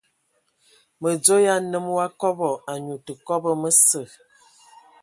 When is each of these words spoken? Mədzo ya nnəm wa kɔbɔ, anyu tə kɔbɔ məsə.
Mədzo 1.01 1.35
ya 1.45 1.55
nnəm 1.61 1.85
wa 1.97 2.05
kɔbɔ, 2.19 2.49
anyu 2.71 2.95
tə 3.05 3.13
kɔbɔ 3.27 3.51
məsə. 3.61 4.01